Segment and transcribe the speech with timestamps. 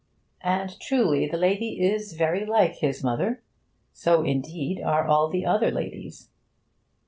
[0.43, 3.43] And truly, the lady is very like his mother.
[3.93, 6.27] So, indeed, are all the other ladies.